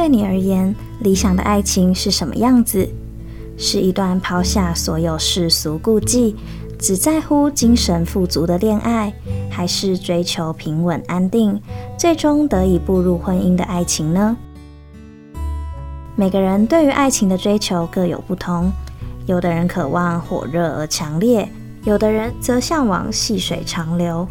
[0.00, 2.88] 对你而言，理想的爱情是什么样子？
[3.58, 6.34] 是一段抛下所有世俗顾忌，
[6.78, 9.12] 只在乎精神富足的恋爱，
[9.50, 11.60] 还是追求平稳安定，
[11.98, 14.34] 最终得以步入婚姻的爱情呢？
[16.16, 18.72] 每个人对于爱情的追求各有不同，
[19.26, 21.46] 有的人渴望火热而强烈，
[21.84, 24.26] 有的人则向往细水长流。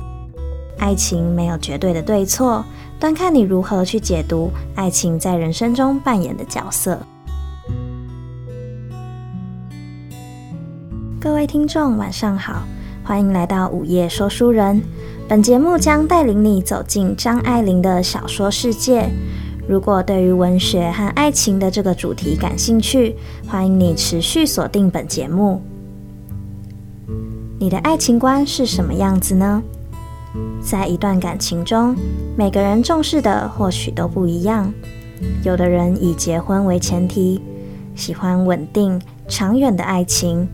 [0.79, 2.65] 爱情没有绝对的对错，
[2.99, 6.99] 端看你如何去解读爱情在人生中扮演的角色。
[11.17, 12.63] 各位听众，晚上好，
[13.01, 14.81] 欢迎来到午夜说书人。
[15.29, 19.09] 本节目将带领你走进张爱玲的小说世界。
[19.65, 23.15] 如果对于文学和爱情的这个主题感兴趣，
[23.47, 25.61] 欢迎你持续锁定本节目。
[27.57, 29.63] 你的爱情观是什么样子呢？
[30.61, 31.95] 在一段感情中，
[32.35, 34.71] 每个人重视的或许都不一样。
[35.43, 37.41] 有的人以结婚为前提，
[37.95, 40.47] 喜欢稳定长远的爱情。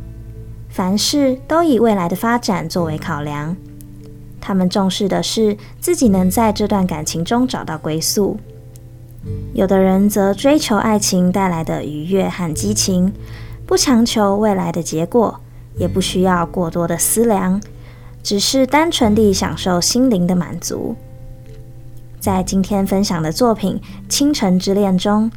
[0.70, 3.56] 凡事都以未来的发展作为考量，
[4.42, 8.38] 他们重视的是自己能在这段感情中找到归宿。
[9.54, 13.14] 有的人则追求爱情带来的愉悦和激情，
[13.66, 15.40] 不强求未来的结果，
[15.78, 17.62] 也不需要过多的思量，
[18.26, 20.96] 只是单纯地享受心灵的满足。
[22.20, 25.30] 在今天分享的作品《倾城之恋》中，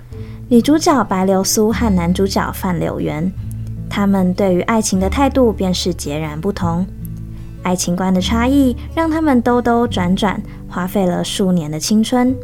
[0.49, 3.31] 女主角白流苏和男主角范柳原。
[3.91, 6.87] 他们对于爱情的态度便是截然不同，
[7.63, 12.35] 爱情观的差异让他们兜兜转转，花费了数年的青春。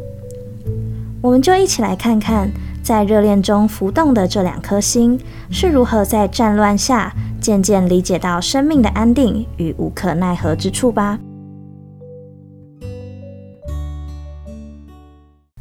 [1.23, 2.51] 我们就一起来看看，
[2.85, 5.19] 在热恋中浮动的这两颗心
[5.49, 11.17] 是如何在战乱下渐渐理解到生命的安定与无可奈何之处吧。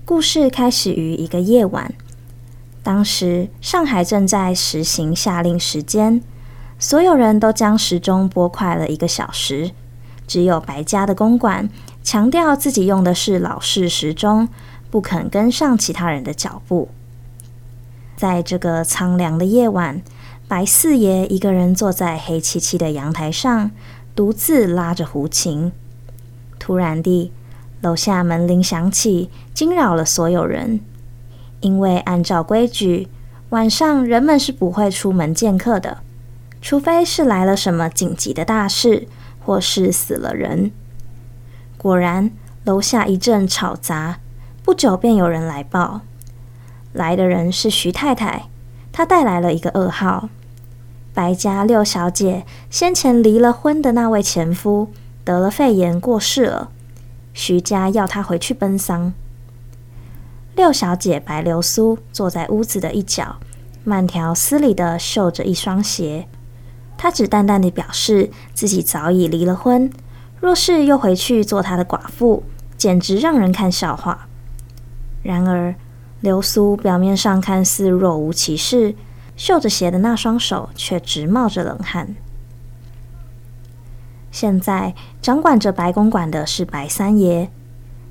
[0.05, 1.95] 故事开始于一个夜晚。
[2.83, 6.21] 当时上海正在实行夏令时间，
[6.79, 9.71] 所有人都将时钟拨快了一个小时。
[10.27, 11.71] 只有白家的公馆
[12.03, 14.47] 强调自己用的是老式时钟，
[14.91, 16.91] 不肯跟上其他人的脚步。
[18.25, 20.01] 在这个苍凉的夜晚，
[20.49, 23.71] 白四爷一个人坐在黑漆漆的阳台上，
[24.17, 25.71] 独自拉着胡琴。
[26.59, 27.33] 突然地，
[27.83, 30.81] 楼下门铃响起，惊扰了所有人。
[31.61, 33.09] 因为按照规矩，
[33.51, 35.99] 晚上人们是不会出门见客的，
[36.63, 39.07] 除非是来了什么紧急的大事，
[39.45, 40.73] 或是死了人。
[41.77, 42.31] 果然，
[42.65, 44.21] 楼下一阵吵杂，
[44.63, 46.01] 不久便有人来报，
[46.95, 48.45] 来的人是徐太太，
[48.93, 50.29] 她带来了一个噩耗：
[51.13, 54.91] 白家六小姐先前离了婚的那位前夫
[55.25, 56.71] 得了肺炎过世了，
[57.33, 59.13] 徐家要她回去奔丧。
[60.55, 63.39] 六小姐白流苏坐在屋子的一角，
[63.83, 66.29] 慢条斯理地绣着一双鞋。
[66.97, 69.91] 她只淡淡的表示自己早已离了婚，
[70.41, 72.45] 若是又回去做她的寡妇，
[72.79, 74.29] 简直让人看笑话。
[75.25, 75.75] 然而，
[76.25, 78.95] 流苏表面上看似若无其事，
[79.37, 82.17] 绣着鞋的那双手却直冒着冷汗。
[84.33, 87.51] 现在掌管着白公馆的是白三爷。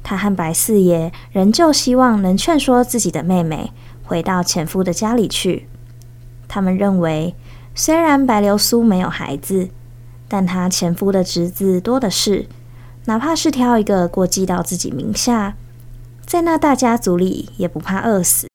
[0.03, 3.71] 他和白四爷仍旧希望能劝说自己的妹妹
[4.03, 5.67] 回到前夫的家里去。
[6.47, 7.35] 他们认为，
[7.73, 9.69] 虽然白流苏没有孩子，
[10.27, 12.47] 但她前夫的侄子多的是，
[13.05, 15.55] 哪怕是挑一个过继到自己名下，
[16.25, 18.47] 在那大家族里也不怕饿死。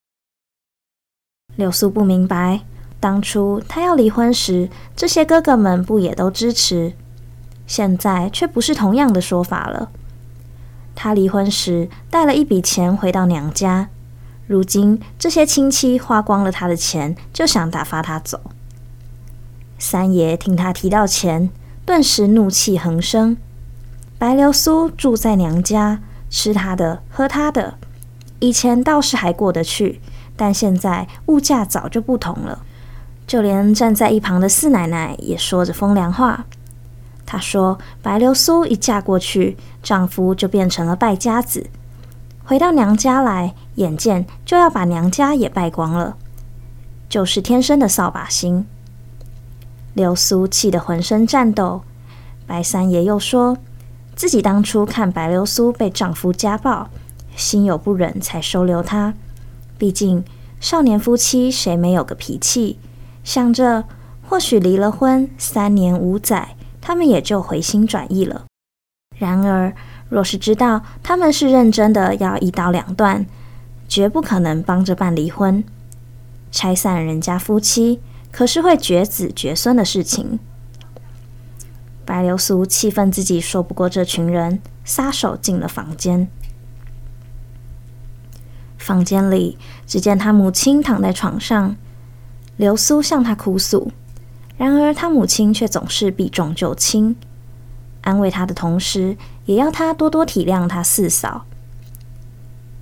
[1.57, 2.63] 流苏不明白，
[3.01, 6.95] 当初她要离婚时，这些哥哥们不也都支持？
[7.67, 9.91] 现在却不是同样的说法了。
[10.95, 13.91] 她离婚时带了一笔钱回到娘家，
[14.47, 18.41] 如今这些亲戚花光了她的钱，就想打发她走。
[19.79, 21.51] 三爷听她提到钱，
[21.85, 23.37] 顿时怒气横生。
[24.19, 26.01] 白流苏住在娘家，
[26.31, 27.79] 吃她的，喝她的，
[28.39, 30.01] 以前倒是还过得去，
[30.37, 32.61] 但现在物价早就不同了。
[33.27, 36.47] 就连站在一旁的四奶奶也说着风凉话。
[37.27, 41.69] 她说：“白流苏一嫁过去，丈夫就变成了败家子，
[42.45, 46.17] 回到娘家来，眼见就要把娘家也败光了，
[47.07, 48.65] 就是天生的扫把星。”
[49.93, 51.83] 流苏气得浑身颤抖。
[52.47, 53.59] 白三爷又说
[54.19, 56.91] 自己当初看白流苏被丈夫家暴，
[57.37, 59.15] 心有不忍，才收留她。
[59.79, 60.25] 毕竟
[60.59, 62.81] 少年夫妻谁没有个脾气？
[63.23, 63.85] 想着
[64.29, 66.57] 或许离了婚三年五载。
[66.81, 68.47] 他们也就回心转意了。
[69.19, 69.73] 然而，
[70.09, 73.25] 若是知道他们是认真的要一刀两断，
[73.87, 75.63] 绝不可能帮着办离婚。
[76.51, 78.01] 拆散人家夫妻，
[78.33, 80.41] 可是会绝子绝孙的事情。
[82.09, 86.27] 白流苏气愤自己说不过这群人，撒手进了房间。
[88.79, 91.77] 房间里，只见他母亲躺在床上，
[92.57, 93.93] 流苏向他哭诉，
[94.57, 97.15] 然而他母亲却总是避重就轻，
[98.01, 101.45] 安慰他的同时，也要他多多体谅他四嫂。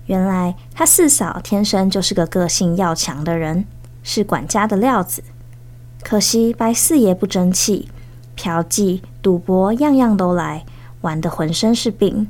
[0.07, 3.65] 原来他四嫂天生就是个个性要强的人，
[4.05, 5.25] 是管家的料子。
[6.05, 7.89] 可惜白四爷不争气，
[8.37, 10.65] 嫖妓、赌博样样都来，
[11.01, 12.29] 玩得浑身是病。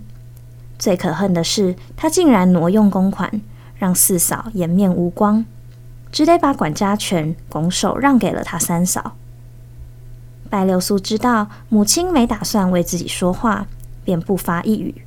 [0.79, 3.41] 最可恨的是，他竟然挪用公款，
[3.77, 5.45] 让四嫂颜面无光，
[6.13, 9.17] 只得把管家权拱手让给了他三嫂。
[10.49, 13.67] 白流苏知道母亲没打算为自己说话，
[14.05, 15.03] 便不发一语。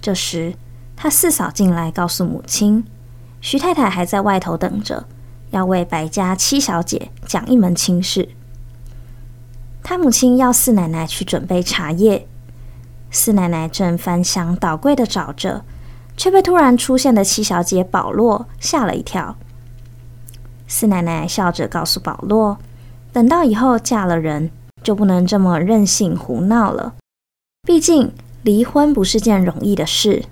[0.00, 0.54] 这时，
[0.94, 2.84] 他四嫂进来告诉母亲，
[3.40, 5.04] 徐太太还在外头等着，
[5.50, 8.28] 要为白家七小姐讲一门亲事。
[9.88, 12.26] 他母亲要四奶奶去准备茶叶，
[13.12, 15.64] 四奶奶正翻箱倒柜的找着，
[16.16, 19.36] 却被突然出现的七小姐保罗吓了一跳。
[20.66, 22.58] 四奶奶笑着告诉保罗，
[23.12, 24.50] 等到以后嫁了人，
[24.82, 26.94] 就不能这么任性胡闹了，
[27.62, 28.12] 毕竟。
[28.42, 30.24] 离婚不是件容易的事，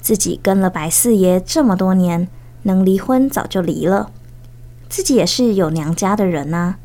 [0.00, 2.28] 自己跟了白四爷这么多年，
[2.62, 4.12] 能离婚早就离了。
[4.88, 6.76] 自己也是有娘家的人呐，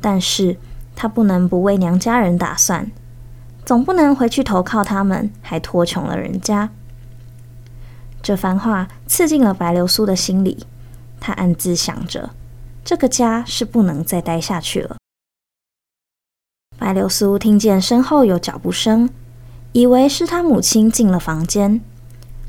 [0.00, 0.56] 但是
[1.00, 2.90] 他不能不为娘家人打算，
[3.64, 6.70] 总不能回去投靠他们，还拖穷了人家。
[8.20, 10.66] 这番话刺进了白流苏的心里，
[11.20, 12.30] 他暗自想着，
[12.84, 14.96] 这个家是不能再待下去了。
[16.76, 19.08] 白流苏听见身后有脚步声。
[19.72, 21.80] 以为是他母亲进了房间，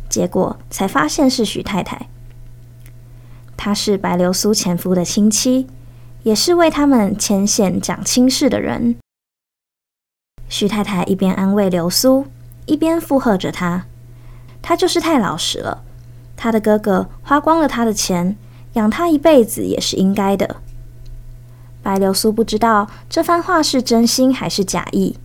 [0.10, 2.08] 结果才发现是许太太。
[3.58, 5.68] 她是白流苏前夫的亲戚，
[6.24, 8.96] 也是为他们牵线讲亲事的人。
[10.48, 12.26] 徐太太一边安慰流苏，
[12.66, 13.86] 一边附和着她
[14.62, 15.84] ：“她就是太老实了，
[16.36, 18.36] 她的哥哥花光了他的钱，
[18.74, 20.58] 养她一辈子也是应该的。”
[21.82, 25.18] 白流苏不知道这番话是真心还是假意。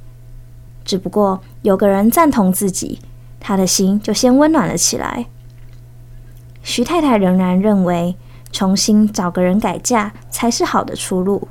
[0.84, 3.00] 只不过有个人赞同自己，
[3.40, 5.26] 他的心就先温暖了起来。
[6.62, 8.16] 徐太太仍然认为，
[8.54, 11.48] 重新找个人改嫁才是好的出路。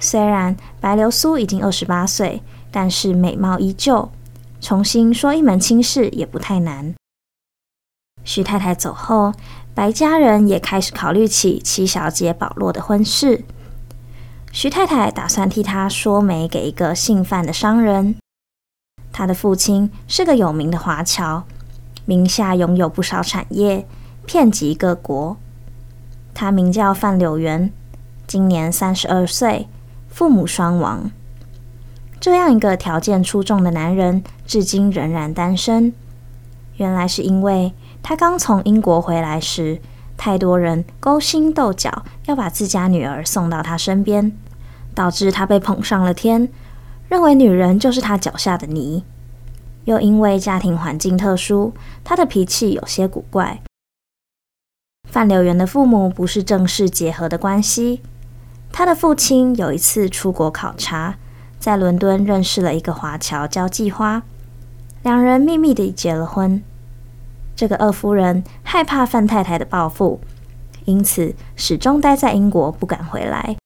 [0.00, 4.10] 虽然白流苏已经二十八岁，但是美貌依旧，
[4.58, 6.94] 重新说一门亲事也不太难。
[8.24, 9.34] 徐太太走后，
[9.74, 13.44] 白家人也开始考虑起七小姐宝落的婚事。
[14.50, 18.16] 徐太太打算替她说媒给一个姓范的商人。
[19.12, 21.44] 他的父亲是个有名的华侨，
[22.06, 23.86] 名下拥有不少产业，
[24.24, 25.36] 遍及各国。
[26.38, 27.72] 他名叫范柳元，
[28.26, 29.68] 今年三十二岁，
[30.10, 31.10] 父母双亡。
[32.20, 35.94] 这样一个条件出众的男人，至今仍然单身。
[36.76, 37.72] 原来是因为
[38.02, 39.80] 他刚从英国回来时，
[40.18, 44.36] 太多人勾心斗角，要把自家女儿送到他身边，
[44.94, 46.50] 导致他被捧上了天。
[47.08, 49.02] 认为女人就是他脚下的泥，
[49.86, 51.72] 又因为家庭环境特殊，
[52.04, 53.62] 他的脾气有些古怪。
[55.16, 58.02] 范柳原的父母不是正式结合的关系，
[58.70, 61.16] 他的父亲有一次出国考察，
[61.58, 64.24] 在伦敦认识了一个华侨交际花，
[65.02, 66.62] 两人秘密地结了婚。
[67.54, 70.20] 这个二夫人害怕范太太的报复，
[70.84, 73.56] 因此始终待在英国，不敢回来。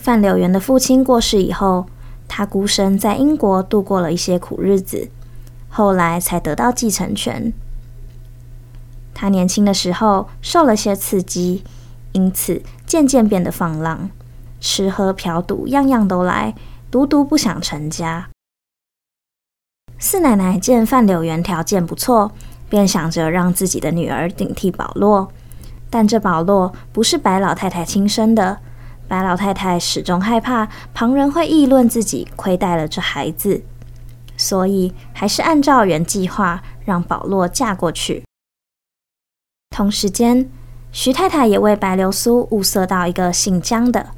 [0.00, 1.84] 范柳原的父亲过世以后，
[2.26, 5.10] 他孤身在英国度过了一些苦日子，
[5.68, 7.52] 后来才得到继承权。
[9.20, 11.64] 他年轻的时候受了些刺激，
[12.12, 14.10] 因此渐渐变得放浪，
[14.60, 16.54] 吃喝嫖赌样样都来，
[16.88, 18.28] 独独不想成家。
[19.98, 22.30] 四奶奶见范柳原条件不错，
[22.70, 25.28] 便想着让自己的女儿顶替保罗，
[25.90, 28.58] 但这保罗不是白老太太亲生的。
[29.08, 33.64] 白老太太始终害怕旁人会议论自己亏待了这孩子，
[34.36, 38.22] 所以还是按照原计划让宝落嫁过去。
[39.70, 40.48] 同时间，
[40.90, 44.08] 徐太太也为白流苏物色到一个姓江的，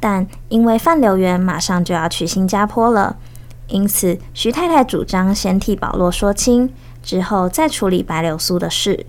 [0.00, 3.16] 但因为范柳原马上就要去新加坡了，
[3.68, 6.72] 因此徐太太主张先替保罗说亲，
[7.02, 9.06] 之后再处理白流苏的事。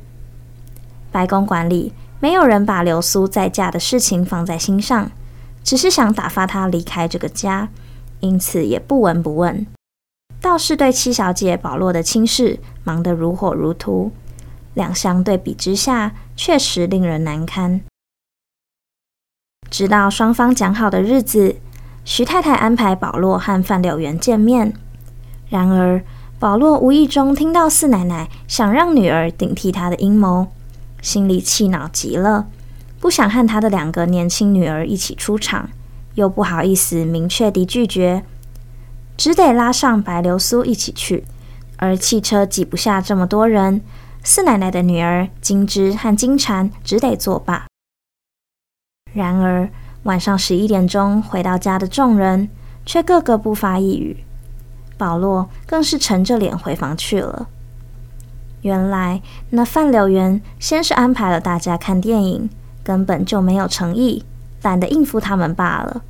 [1.11, 1.93] 白公馆里。
[2.19, 5.11] 没有人把流苏再嫁的事情放在心上，
[5.63, 7.69] 只是想打发她离开这个家，
[8.21, 9.67] 因此也不闻不问。
[10.41, 14.11] 倒是对七小姐保罗的亲事忙得如火如荼，
[14.77, 17.81] 两相对比之下，确实令人难堪。
[19.71, 21.55] 直到双方讲好的日子，
[22.05, 24.71] 徐太太安排保罗和范柳原见面。
[25.49, 26.03] 然而，
[26.37, 30.47] 保罗无意中听到四奶奶想让女儿顶替她的阴谋，
[31.01, 32.45] 心里气恼极了，
[32.99, 35.71] 不想和他的两个年轻女儿一起出场，
[36.13, 38.23] 又不好意思明确地拒绝。
[39.17, 41.25] 只得拉上白流苏一起去，
[41.77, 43.81] 而汽车挤不下这么多人，
[44.29, 47.65] 四奶奶的女儿金枝和金蟾只得作罢。
[49.13, 49.69] 然而
[50.03, 52.49] 晚上十一点钟回到家的众人
[52.85, 54.25] 却个个不发一语，
[54.97, 57.47] 保罗更是沉着脸回房去了。
[58.63, 62.49] 原来那范柳园先是安排了大家看电影，
[62.83, 64.25] 根本就没有诚意，
[64.61, 66.01] 懒得应付他们罢了。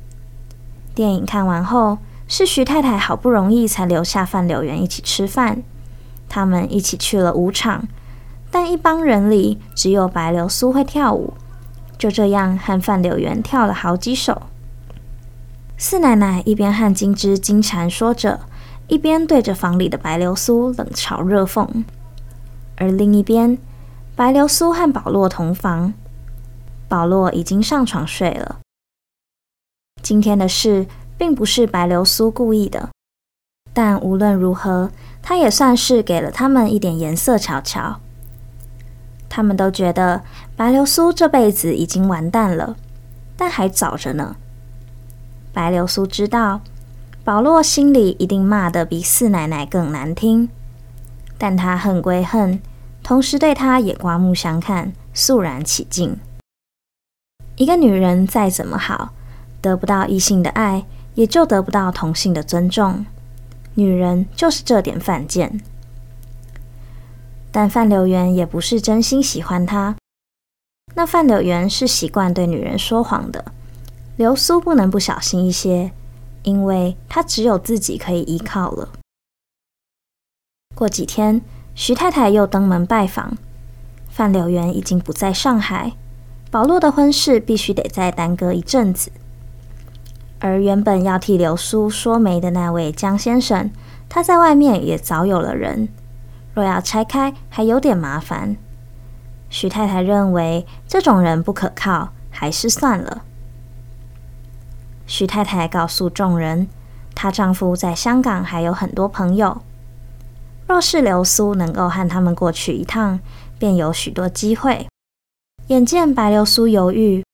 [0.92, 5.62] 电影看完后，是徐太太好不容易才留下范柳园一起吃饭，
[6.28, 7.86] 他们一起去了舞场，
[8.50, 11.34] 但一帮人里只有白流苏会跳舞，
[11.98, 14.42] 就这样和范柳原跳了好几首。
[15.76, 18.40] 四奶奶一边和金枝金蟾说着，
[18.86, 21.84] 一边对着房里的白流苏冷嘲热讽，
[22.76, 23.58] 而另一边，
[24.16, 25.94] 白流苏和保罗同房，
[26.88, 28.58] 保罗已经上床睡了。
[30.02, 30.86] 今天的事。
[31.18, 32.90] 并不是白流苏故意的，
[33.72, 37.98] 但无论如何，他也算是给了他们一点颜色瞧瞧。
[39.28, 40.22] 他们都觉得
[40.56, 42.76] 白流苏这辈子已经完蛋了，
[43.36, 44.36] 但还早着呢。
[45.52, 46.60] 白流苏知道，
[47.24, 50.48] 保罗心里一定骂得比四奶奶更难听，
[51.36, 52.60] 但他恨归恨，
[53.02, 56.18] 同时对他也刮目相看，肃然起敬。
[57.56, 59.12] 一个女人再怎么好，
[59.60, 60.84] 得不到异性的爱。
[61.14, 63.04] 也就得不到同性的尊重，
[63.74, 65.60] 女人就是这点犯贱。
[67.50, 69.96] 但范柳原也不是真心喜欢他，
[70.94, 73.44] 那范柳原是习惯对女人说谎的，
[74.16, 75.92] 流苏不能不小心一些，
[76.42, 78.90] 因为她只有自己可以依靠了。
[80.74, 81.40] 过几天，
[81.74, 83.36] 徐太太又登门拜访，
[84.10, 85.92] 范柳原已经不在上海，
[86.50, 89.10] 保罗的婚事必须得再耽搁一阵子。
[90.40, 93.70] 而原本要替流苏说媒的那位江先生，
[94.08, 95.88] 他在外面也早有了人，
[96.58, 98.56] 若要拆开，还有点麻烦。
[99.48, 103.22] 徐太太认为这种人不可靠，还是算了。
[105.06, 106.68] 徐太太告诉众人，
[107.14, 109.62] 她丈夫在香港还有很多朋友，
[110.66, 113.20] 若是流苏能够和他们过去一趟，
[113.58, 114.88] 便有许多机会。
[115.68, 117.24] 眼见白流苏犹豫，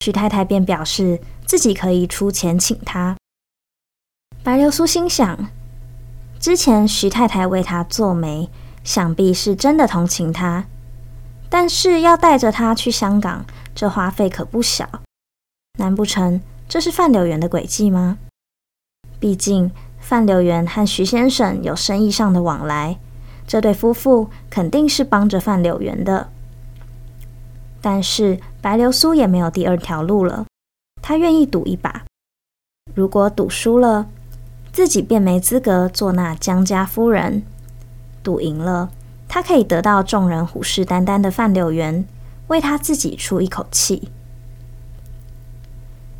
[0.00, 1.20] 徐太太便表示。
[1.46, 3.16] 自己可以出钱请他。
[4.42, 5.46] 白流苏心想，
[6.38, 8.48] 之前徐太太为他做媒，
[8.84, 10.66] 想必是真的同情他，
[11.48, 14.88] 但是要带着他去香港，这花费可不小。
[15.78, 18.18] 难不成这是范柳园的诡计吗？
[19.18, 22.98] 毕竟范柳园和徐先生有生意上的往来，
[23.46, 26.30] 这对夫妇肯定是帮着范柳园的。
[27.80, 30.46] 但是白流苏也没有第二条路了。
[31.02, 32.04] 他愿意赌一把，
[32.94, 34.08] 如果赌输了，
[34.76, 37.40] 自己便没资格做那江家夫人；
[38.22, 38.90] 赌赢了，
[39.26, 42.04] 他可以得到众人虎视眈眈的范柳原，
[42.48, 44.10] 为他自己出一口气。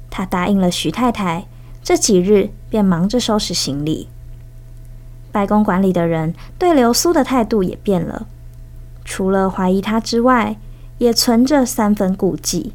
[0.08, 1.46] 他答应了徐太太，
[1.82, 4.08] 这几日便忙着收拾行李。
[5.30, 8.26] 白公馆里的人对流苏的态度也变了，
[9.04, 10.56] 除了怀疑他之外，
[10.96, 12.72] 也存着三分顾忌。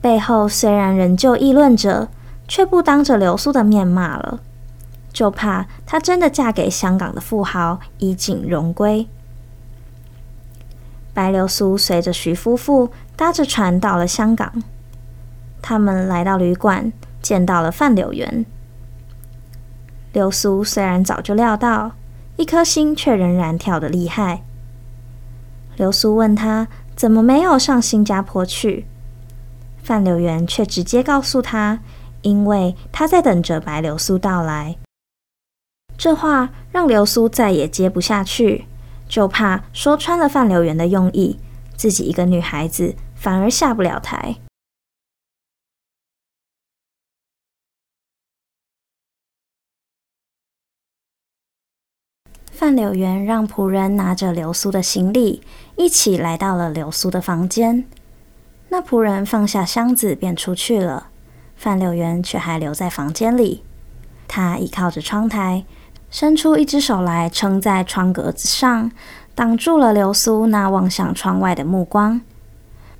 [0.00, 2.08] 背后虽然仍旧议论着，
[2.48, 4.40] 却不当着流苏的面骂了，
[5.18, 9.08] 就怕她真的嫁给香港的富豪，衣锦荣归。
[11.12, 14.62] 白流苏随着徐夫妇搭着船到了香港，
[15.60, 18.46] 他们来到旅馆，见到了范柳原。
[20.12, 21.96] 流苏虽然早就料到，
[22.36, 24.44] 一颗心却仍然跳得厉害。
[25.74, 28.86] 流苏问他怎么没有上新加坡去。
[29.82, 31.80] 范柳原却直接告诉他，
[32.22, 34.76] 因为他在等着白流苏到来。
[35.98, 38.66] 这话让流苏再也接不下去，
[39.08, 41.40] 就怕说穿了范柳原的用意，
[41.76, 44.36] 自己一个女孩子反而下不了台。
[52.52, 55.42] 范柳原让仆人拿着流苏的行李，
[55.76, 57.84] 一起来到了流苏的房间。
[58.68, 61.10] 那仆人放下箱子便出去了，
[61.56, 63.64] 范柳原却还留在房间里。
[64.26, 65.64] 他倚靠着窗台，
[66.10, 68.90] 伸出一只手来撑在窗格子上，
[69.34, 72.20] 挡住了流苏那望向窗外的目光。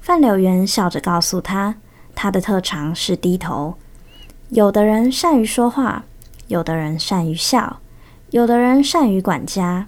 [0.01, 1.77] 范柳原笑着告诉他，
[2.15, 3.75] 他的特长是低头。
[4.51, 6.05] 有的人善于说话，
[6.47, 7.81] 有的人善于笑，
[8.31, 9.87] 有的人善于管家，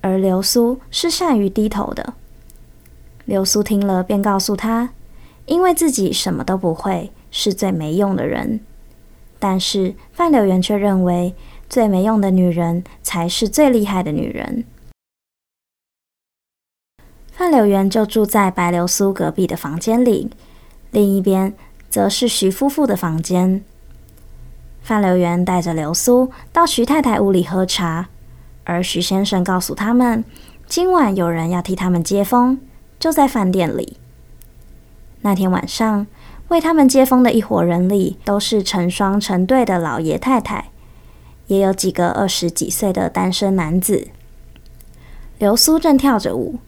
[0.00, 2.14] 而流苏是善于低头的。
[3.24, 4.90] 流苏听了，便告诉他，
[5.46, 8.60] 因为自己什么都不会，是最没用的人。
[9.38, 11.34] 但是范柳原却认为，
[11.72, 14.64] 最没用的女人才是最厉害的女人。
[17.32, 20.30] 范柳原就住在白流苏隔壁的房间里，
[20.90, 21.54] 另一边
[21.88, 23.64] 则是徐夫妇的房间。
[24.82, 28.10] 范柳原带着流苏到徐太太屋里喝茶，
[28.64, 30.22] 而徐先生告诉他们，
[30.66, 32.60] 今晚有人要替他们接风，
[33.00, 33.96] 就在饭店里。
[35.22, 36.06] 那天晚上，
[36.48, 40.71] 为他们接风的一伙人里，都是成双成对的老爷太太。
[41.52, 44.08] 也有几个二十几岁的单身男子。
[45.38, 46.58] 流苏正跳着舞，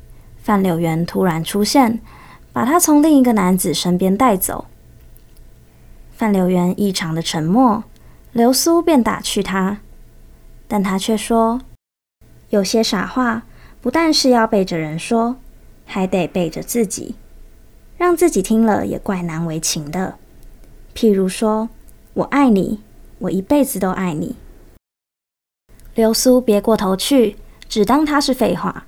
[0.43, 2.01] 范柳原突然出现，
[2.53, 4.67] 把他从另一个男子身边带走。
[6.15, 7.85] 范柳原异常的沉默，
[8.33, 9.79] 流苏便打趣他，
[10.69, 11.63] 但他却说
[12.51, 13.45] ：“有些傻话，
[13.81, 15.37] 不但是要背着人说，
[15.87, 17.15] 还得背着自己，
[17.97, 20.19] 让自己听了也怪难为情的。
[20.95, 21.71] 譬如说，
[22.13, 22.81] 我爱你，
[23.21, 24.37] 我一辈子都爱你。”
[25.95, 27.37] 流苏别过头去，
[27.69, 28.87] 只当他是废话。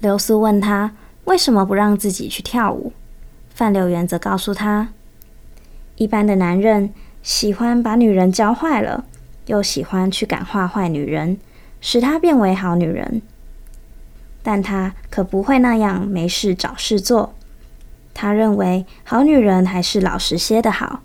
[0.00, 0.92] 流苏问他
[1.24, 2.92] 为什么不让自己去跳舞，
[3.50, 4.88] 范柳原则告诉他：
[5.96, 6.92] 一般的男人
[7.22, 9.04] 喜欢把女人教坏了，
[9.46, 11.38] 又喜欢去感化坏女人，
[11.80, 13.20] 使她变为好女人。
[14.42, 17.34] 但他可不会那样没事找事做。
[18.14, 21.02] 他认为好女人还是老实些的好。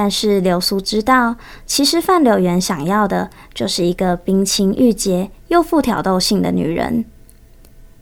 [0.00, 1.34] 但是流苏知道，
[1.66, 7.04] 其实范柳原想要的就是一个冰清玉洁又富挑逗性的女人。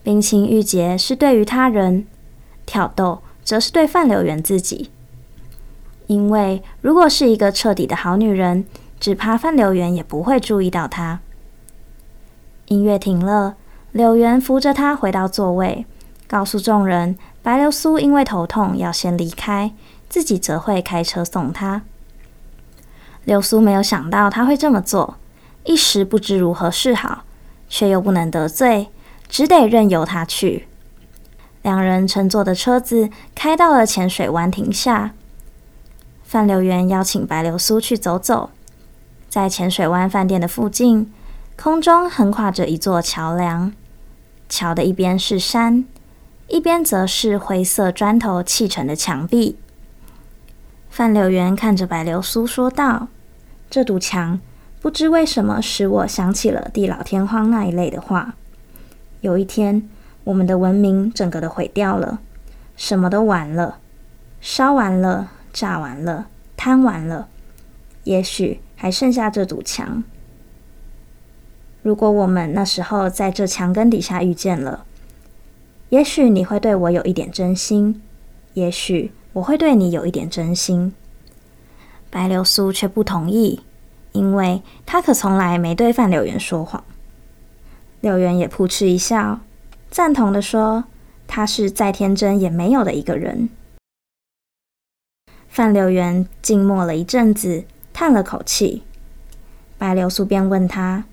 [0.02, 2.06] 冰清玉洁是对于他人，
[2.66, 4.90] 挑逗则是对范柳原自己。
[6.06, 8.66] 因为如果是一个彻底的好女人，
[9.00, 11.20] 只怕范柳原也不会注意到她。
[12.66, 13.56] 音乐停了，
[13.92, 15.86] 柳原扶着她回到座位，
[16.28, 19.72] 告诉众人，白流苏因为头痛要先离开。
[20.08, 21.82] 自己则会开车送他。
[23.24, 25.16] 流苏没有想到他会这么做，
[25.64, 27.24] 一时不知如何是好，
[27.68, 28.88] 却又不能得罪，
[29.28, 30.68] 只得任由他去。
[31.62, 35.12] 两人乘坐的车子开到了浅水湾停下。
[36.22, 38.50] 范柳原邀请白流苏去走走，
[39.28, 41.12] 在浅水湾饭店的附近，
[41.56, 43.72] 空中横跨着一座桥梁，
[44.48, 45.84] 桥的一边是山，
[46.46, 49.56] 一边则是灰色砖头砌成的墙壁。
[50.96, 53.08] 范柳原看着白流苏说道
[53.68, 54.40] ：“这堵墙
[54.80, 58.34] 不知为什么使我想起了地老天荒那一类的话。
[59.20, 59.86] 有一天，
[60.24, 62.20] 我们的文明整个都毁掉了，
[62.78, 63.76] 什么都完了，
[64.40, 67.28] 烧完了，炸完了，贪完了，
[68.04, 70.02] 也许还剩下这堵墙。
[71.82, 74.86] 如果我们那时候在这墙根底下遇见了，
[75.90, 78.00] 也许你会对我有一点真心，
[78.54, 80.94] 也许……”我会对你有一点真心，
[82.08, 83.60] 白流苏却不同意，
[84.12, 86.82] 因为他可从来没对范柳原说谎。
[88.00, 89.40] 柳原也扑哧一笑，
[89.90, 90.84] 赞同地说
[91.28, 93.50] ：“他是再天真也没有的一个人。”
[95.50, 98.84] 范柳原静默了一阵子，叹了口气。
[99.76, 101.04] 白流苏便问他：“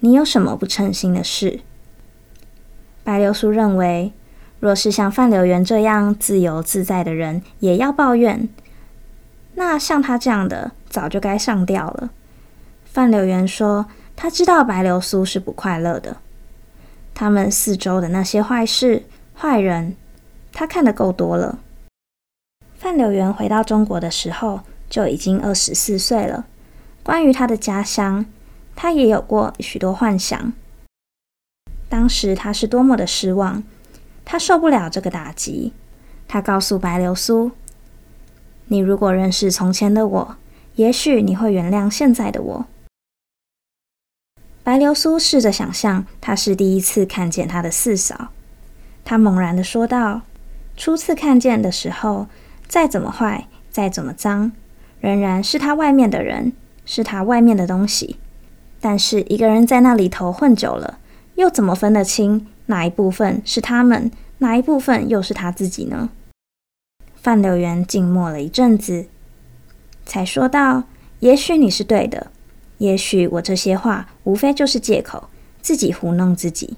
[0.00, 1.60] 你有什么不称心的事？”
[3.02, 4.12] 白流苏认为。
[4.60, 8.48] 若是像范柳原这样自由自在的人也要抱怨，
[9.54, 12.10] 那像他这样的早就该上吊了。
[12.84, 16.18] 范柳原说：“他知道白流苏是不快乐的，
[17.14, 19.96] 他们四周的那些坏事、坏人，
[20.52, 21.58] 他看得够多了。”
[22.76, 26.44] 范柳原回到中国的时候就已经二十四岁了。
[27.02, 28.26] 关于他的家乡，
[28.76, 30.52] 他也有过许多幻想。
[31.88, 33.62] 当时他是多么的失望。
[34.30, 35.72] 他受不了这个打击，
[36.28, 37.50] 他告诉白流苏
[38.70, 40.36] ：“你如果认识从前的我，
[40.76, 42.66] 也许你会原谅现在的我。”
[44.62, 48.28] 白流苏试着想象，他是第一次看见他的四嫂，
[49.04, 50.20] 他猛然地说道
[50.78, 52.28] ：“初次看见的时候，
[52.68, 54.52] 再怎么坏，再怎么脏，
[55.00, 56.52] 仍然是他外面的人，
[56.86, 58.14] 是他外面的东西。
[58.80, 61.00] 但是一个人在那里头混久了，
[61.34, 66.10] 又怎么分得清？”哪一部分是他们，哪一部分又是他自己呢？
[67.16, 69.08] 范柳原静默了一阵子，
[70.06, 70.84] 才说道
[71.18, 72.30] ：“也许你是对的，
[72.78, 75.28] 也许我这些话无非就是借口，
[75.60, 76.76] 自己糊弄自己。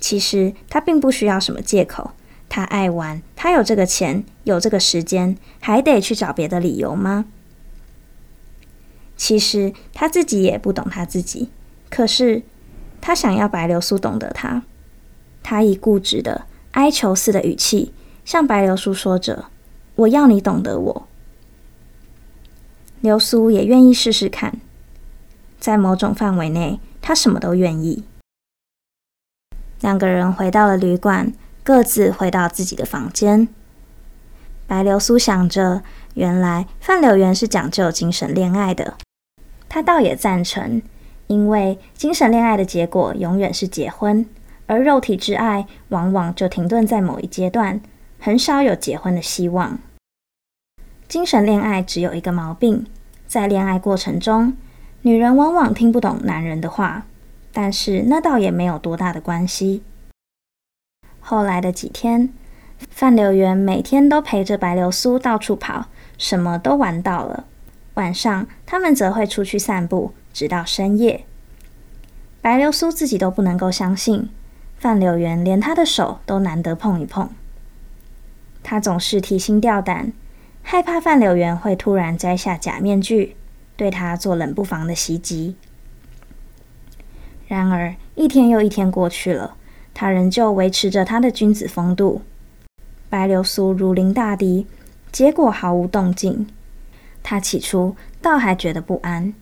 [0.00, 2.12] 其实他并不需要什么借口，
[2.48, 7.26] 他爱玩，他有这个钱，有这个时间，还得去找别的理由吗？
[9.16, 11.50] 其实他自己也不懂他自己，
[11.90, 12.42] 可是
[13.00, 14.62] 他想要白流苏懂得他。
[15.42, 17.92] 他以固执的哀求似的语气
[18.24, 19.46] 向白流苏说着
[19.94, 21.08] ：“我要你懂得我。”
[23.00, 24.60] 流苏也愿意试试看，
[25.60, 28.04] 在某种范围内，他什么都愿意。
[29.80, 31.32] 两个人回到了旅馆，
[31.62, 33.46] 各自回到自己的房间。
[34.66, 35.82] 白流苏想着，
[36.14, 38.96] 原来范柳原是讲究精神恋爱的，
[39.68, 40.82] 他倒也赞成，
[41.26, 44.26] 因为精神恋爱的结果永远是结婚。
[44.66, 47.80] 而肉体之爱往往就停顿在某一阶段，
[48.18, 49.78] 很少有结婚的希望。
[51.06, 52.84] 精神恋爱只有一个毛病，
[53.28, 54.56] 在恋爱过程中，
[55.02, 57.06] 女人往往听不懂男人的话，
[57.52, 59.84] 但是那倒也没有多大的关系。
[61.20, 62.32] 后来的几天，
[62.90, 65.86] 范柳原每天都陪着白流苏到处跑，
[66.18, 67.44] 什么都玩到了。
[67.94, 71.24] 晚上，他们则会出去散步，直到深夜。
[72.42, 74.28] 白流苏自己都不能够相信。
[74.76, 77.30] 范柳原连他的手都难得碰一碰，
[78.62, 80.12] 他总是提心吊胆，
[80.62, 83.34] 害怕范柳原会突然摘下假面具，
[83.78, 85.56] 对他做冷不防的袭击。
[87.48, 89.56] 然而，一天又一天过去了，
[89.94, 92.20] 他仍旧维持着他的君子风度。
[93.08, 94.66] 白流苏如临大敌，
[95.10, 96.46] 结果毫无动静。
[97.22, 99.32] 他起初倒还觉得不安，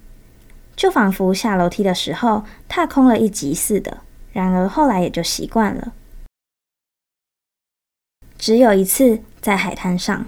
[0.76, 3.98] 就仿佛下楼梯的时候踏空了一级似的。
[4.32, 5.92] 然而后来也就习惯了。
[8.36, 10.26] 只有一次在海滩上，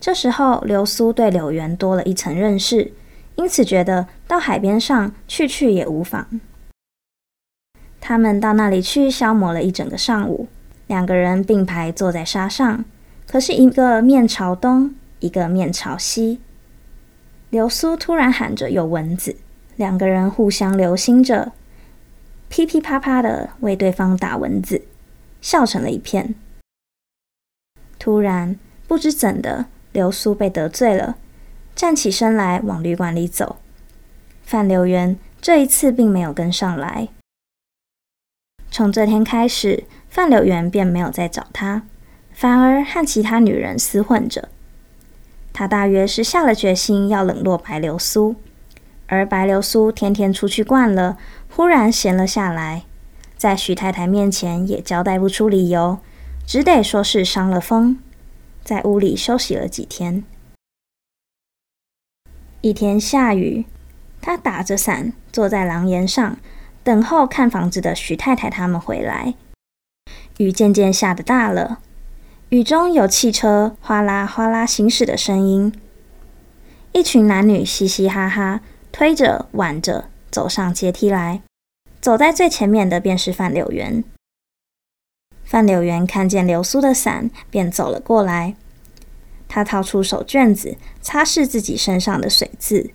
[0.00, 2.92] 这时候流苏对柳原多了一层认识，
[3.36, 6.40] 因此觉得到海边上去去也无妨。
[8.00, 10.48] 他们到那里去消磨了一整个上午，
[10.86, 12.84] 两个人并排坐在沙上，
[13.26, 16.40] 可是一个面朝东，一个面朝西。
[17.54, 19.36] 流苏突然喊着有蚊子，
[19.76, 21.52] 两个人互相留心着。
[22.48, 24.82] 噼噼啪啪的为对方打蚊子，
[25.40, 26.34] 笑成了一片。
[27.96, 31.16] 突然，不知怎的，流苏被得罪了，
[31.76, 33.60] 站起身来往旅馆里走。
[34.42, 37.06] 范柳原这一次并没有跟上来。
[38.72, 41.86] 从这天开始，范柳原便没有再找他，
[42.32, 44.48] 反而和其他女人厮混着。
[45.54, 48.34] 他大约是下了决心要冷落白流苏，
[49.06, 51.16] 而白流苏天天出去惯了。
[51.48, 52.82] 忽然闲了下来，
[53.36, 56.00] 在徐太太面前也交代不出理由，
[56.44, 58.00] 只得说是伤了风，
[58.64, 60.24] 在屋里休息了几天。
[62.60, 63.64] 一天下雨，
[64.20, 66.36] 他打着伞坐在廊檐上，
[66.82, 69.34] 等候看房子的徐太太他们回来。
[70.38, 71.78] 雨渐渐下得大了，
[72.54, 75.74] 雨中有汽车哗啦哗啦行驶的声音，
[76.92, 78.60] 一群男女嘻嘻哈哈，
[78.92, 80.04] 推着挽着。
[80.30, 81.42] 走上阶梯来，
[82.00, 84.04] 走在最前面的便是范柳原。
[85.44, 88.54] 范柳原看见流苏的伞，便走了过来。
[89.48, 92.92] 他掏出手绢子，擦拭自己身上的水渍。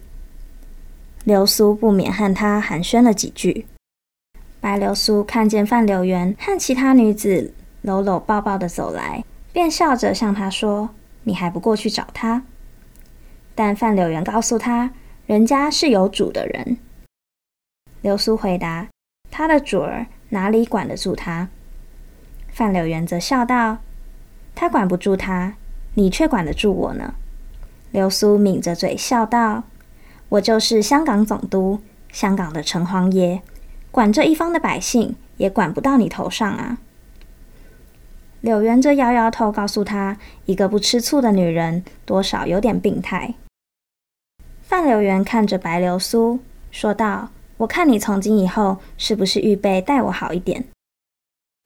[1.26, 3.68] 流苏不免和他寒暄了几句。
[4.62, 10.90] 白流苏看见范柳原和其他女子搂搂抱抱的走来，便笑着向他说
[11.24, 12.44] ：“你还不过去找他？”
[13.56, 14.92] 但范柳原告诉他
[15.26, 16.78] ：“人家是有主的人。”
[18.02, 18.88] 流苏回答
[19.30, 21.50] ：“他的主儿哪里管得住他？”
[22.48, 23.80] 范柳原则笑道
[24.56, 25.56] ：“他管不住他，
[25.96, 27.16] 你却管得住我呢。”
[27.92, 29.64] 流苏抿着嘴笑道
[30.30, 31.82] ：“我就是香港总督，
[32.12, 33.42] 香港的城隍爷，
[33.92, 36.78] 管这一方的百姓，也管不到你头上啊。”
[38.42, 43.36] 柳原则摇摇头，告诉他：“一个不吃醋的女人，多少有点病态。”
[44.64, 46.40] 范柳原看着白流苏，
[46.72, 47.30] 说道。
[47.58, 50.64] 我看你从今以后是不是预备待我好一点？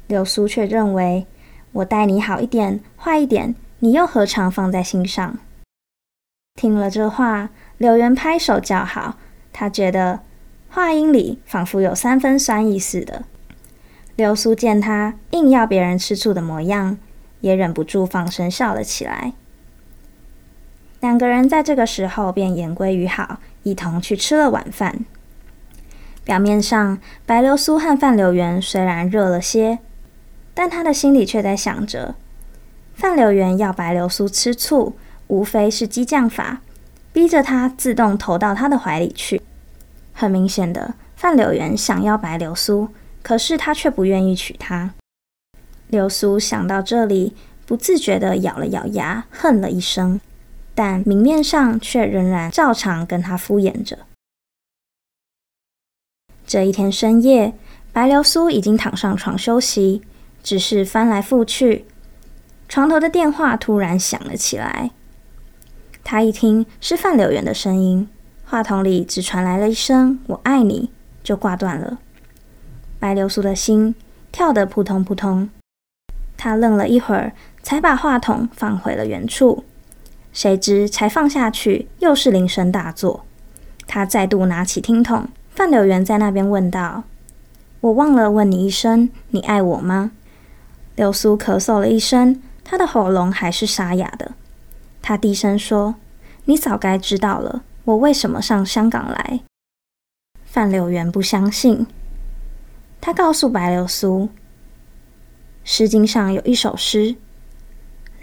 [0.07, 1.27] 流苏却认为
[1.71, 5.37] 我待你好一点、坏一点，你又何尝放在心上？
[6.55, 9.17] 听了这话，柳原拍手叫好。
[9.51, 10.21] 他觉得
[10.67, 13.25] 话音里仿佛有三分酸意似的。
[14.15, 16.97] 流苏见他硬要别人吃醋的模样，
[17.41, 19.33] 也忍不住放声笑了起来。
[20.99, 25.03] 两个人在这个时候便言归于好，一同去吃了晚饭。
[26.23, 29.79] 表面上，白流苏和范柳原虽然热了些，
[30.53, 32.15] 但他的心里却在想着：
[32.93, 34.95] 范柳原要白流苏吃醋，
[35.27, 36.61] 无非是激将法，
[37.11, 39.41] 逼着他自动投到他的怀里去。
[40.13, 42.87] 很明显的，范柳原想要白流苏，
[43.23, 44.93] 可是他却不愿意娶她。
[45.87, 47.33] 流苏想到这里，
[47.65, 50.19] 不自觉地咬了咬牙，哼了一声，
[50.75, 53.99] 但明面上却仍然照常跟他敷衍着。
[56.45, 57.53] 这一天深夜，
[57.91, 60.01] 白流苏已经躺上床休息，
[60.43, 61.85] 只是翻来覆去，
[62.67, 64.91] 床头的电话突然响了起来。
[66.03, 68.09] 他一听是范柳原的声音，
[68.45, 70.91] 话筒里只传来了一声“我爱你”，
[71.23, 71.99] 就挂断了。
[73.03, 73.93] 白流苏的心
[74.31, 75.49] 跳得扑通扑通。
[76.37, 79.65] 他愣了一会儿，才把话筒放回了原处。
[80.31, 83.25] 谁知才放下去，又是铃声大作。
[83.85, 87.03] 他再度拿起听筒，范柳原在那边问道
[87.81, 90.11] ：“我忘了问你一声，你爱我吗？”
[90.95, 94.31] 流苏咳嗽了一声，他的喉咙还是沙哑的。
[95.01, 95.95] 他低声说
[96.45, 99.41] ：“你早该知道了，我为什么上香港来。”
[100.47, 101.85] 范柳原不相信，
[103.05, 104.27] 他告诉白流苏。
[105.65, 107.17] 《诗经》上有一首诗：“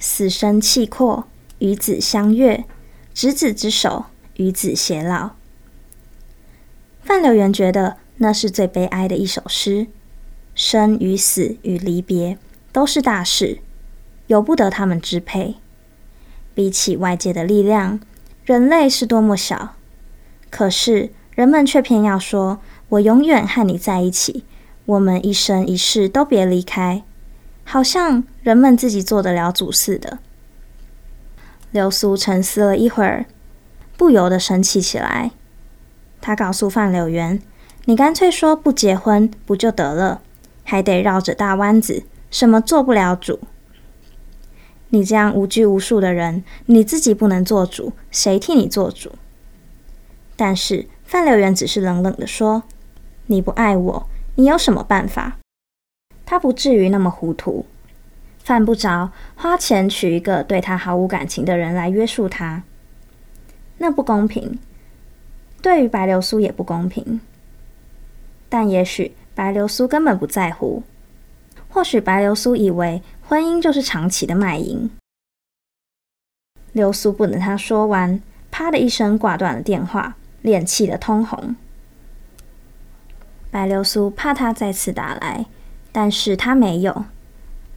[0.00, 2.64] 死生契阔，与子相悦；
[3.12, 5.32] 执子之手，与子偕老。”
[7.04, 9.88] 范柳原觉得那是最悲哀的一首诗。
[10.54, 12.38] 生与死与离别
[12.72, 13.58] 都是大事，
[14.28, 15.56] 由不得他们支配。
[16.54, 18.00] 比起外界的力量，
[18.46, 19.74] 人类是多么小。
[20.48, 24.44] 可是人们却偏要说：“我永远和你在一起，
[24.90, 27.04] 我们一生一世都别离开。”
[27.62, 30.18] 好像人们自己做得了主似的。
[31.70, 33.26] 流苏沉思了一会儿，
[33.96, 35.30] 不由得生气起来。
[36.20, 37.40] 他告诉范柳原
[37.86, 40.20] ：“你干脆说不结婚不就得了，
[40.64, 43.38] 还得绕着大弯子，什么做不了主？
[44.88, 49.12] 你这样无拘无束的人，你自己不能做主，谁替你做主？”
[50.34, 52.64] 但是范柳原只是冷冷地说
[53.28, 55.38] ：“你不爱我，你有什么办法？”
[56.24, 57.66] 他不至于那么糊涂，
[58.38, 62.62] 犯不着花钱娶一个对他毫无感情的人来约束他。
[63.78, 64.58] 那不公平，
[65.60, 67.20] 对于白流苏也不公平。
[68.48, 70.82] 但也许白流苏根本不在乎，
[71.68, 74.90] 或许白流苏以为婚姻就是长期的卖淫。
[76.72, 81.56] 流苏不等他说完，啪的一声挂断了电话，脸气得通红。
[83.50, 85.46] 白流苏怕他再次打来。
[85.92, 87.04] 但是他没有，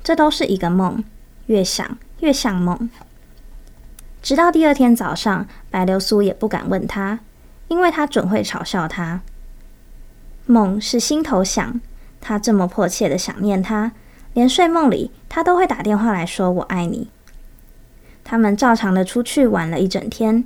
[0.04, 1.04] 这都是一个梦，
[1.48, 2.90] 越想越像梦。
[4.22, 7.22] 直到第二天早上，白流苏也不敢问他，
[7.70, 9.22] 因为他准会嘲笑他。
[10.46, 11.82] 梦是心头想，
[12.22, 13.94] 他这么迫切的想念他，
[14.34, 17.10] 连睡梦里他都会打电话来说我爱你。
[18.24, 20.46] 他们照常的出去玩了一整天。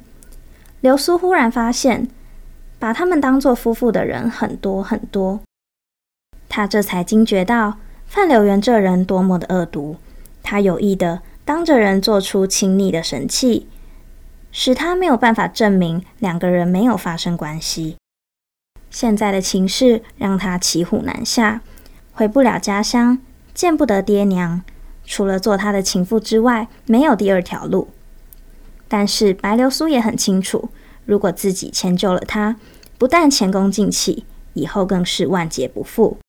[0.79, 2.07] 流苏忽然发现，
[2.79, 5.39] 把他们当做夫妇的人很多很多。
[6.49, 9.97] 他这才惊觉到范柳原这人多么的恶毒，
[10.41, 13.67] 他有意的当着人做出亲昵的神器，
[14.51, 17.97] 使他没有办法证明两个人没有发生关系。
[18.89, 21.61] 现在的情势让他骑虎难下，
[22.13, 23.19] 回不了家乡，
[23.53, 24.61] 见不得爹娘，
[25.05, 27.89] 除了做他的情妇之外，没有第二条路。
[28.87, 30.69] 但是白流苏也很清楚，
[31.07, 32.57] 如果自己迁就了他，
[32.99, 36.19] 不但前功尽弃，以后更是万劫不复。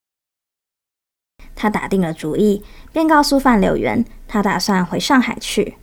[1.54, 2.62] 他打定了主意，
[2.92, 5.76] 便告诉范柳原，他打算回上海去。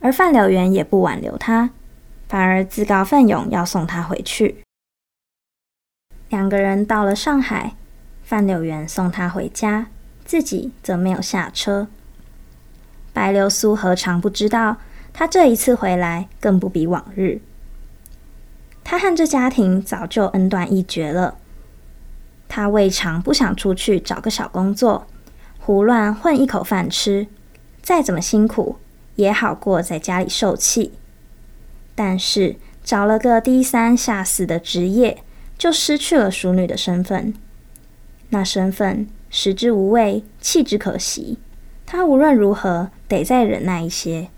[0.00, 1.70] 而范柳原也不挽留他，
[2.26, 4.64] 反而自告奋勇要送他回去。
[6.30, 7.76] 两个人到了上海，
[8.24, 9.88] 范柳原送他回家，
[10.24, 11.88] 自己则没有下车。
[13.12, 14.78] 白流苏何尝不知道，
[15.12, 17.42] 他这一次回来更不比往日。
[18.84, 21.38] 他和这家庭早就恩断义绝了。
[22.48, 25.06] 他未尝不想出去找个小工作，
[25.58, 27.26] 胡乱混一口饭吃，
[27.80, 28.76] 再怎么辛苦
[29.14, 30.92] 也好过在家里受气。
[31.94, 35.22] 但是找了个低三下四的职业，
[35.56, 37.32] 就失去了淑女的身份。
[38.30, 41.38] 那身份食之无味，弃之可惜。
[41.86, 44.28] 他无论如何得再忍耐一些。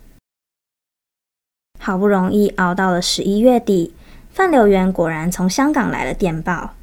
[1.78, 3.94] 好不容易熬到了十一月底，
[4.34, 6.74] 范柳原果然从香港来了电报。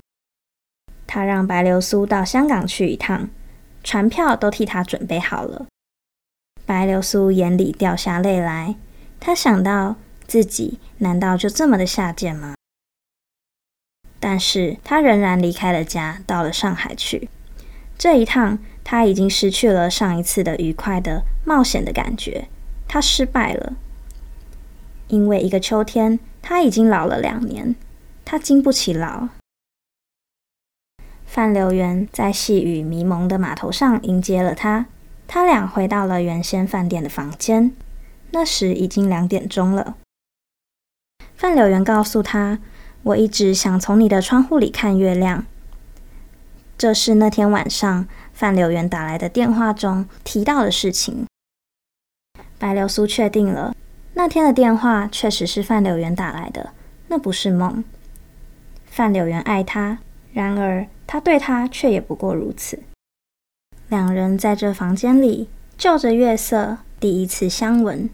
[1.06, 3.30] 他让白流苏到香港去一趟，
[3.84, 5.66] 船票都替他准备好了。
[6.66, 8.76] 白流苏眼里掉下泪来，
[9.20, 12.56] 他想到自己难道就这么的下贱吗？
[14.22, 17.28] 但是他仍然离开了家，到了上海去。
[17.98, 22.48] 这一趟他已经失去了上一次的愉快的冒险的感觉，
[22.88, 23.74] 他失败了。
[25.10, 27.76] 因为一个秋天，他已经老了两年，
[28.26, 29.30] 他经不起老。
[31.26, 34.88] 范柳原在细雨迷蒙的码头上迎接了他，
[35.28, 37.72] 他俩回到了原先饭店的房间。
[38.32, 39.96] 那时已经两点钟了。
[41.36, 42.60] 范柳原告诉他
[43.04, 45.46] ：“我一直想从你的窗户里看月亮。”
[46.78, 51.26] 这是那天晚上范柳原打来的电话中提到的事情。
[52.58, 53.76] 白流苏确定了，
[54.14, 56.74] 那天的电话确实是范柳原打来的，
[57.08, 57.84] 那不是梦。
[58.86, 60.00] 范柳原爱他，
[60.34, 60.88] 然而。
[61.08, 62.80] 他对她却也不过如此。
[63.90, 68.10] 两人在这房间里就着月色，第一次相吻。